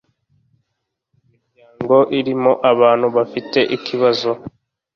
[1.21, 4.29] imiryango irimo abantu bafite ikibazo